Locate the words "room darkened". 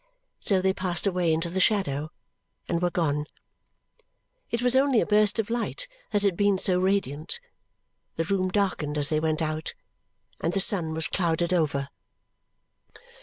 8.23-8.97